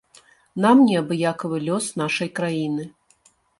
Нам 0.63 0.81
неабыякавы 0.91 1.61
лёс 1.67 1.91
нашай 2.03 2.29
краіны. 2.41 2.91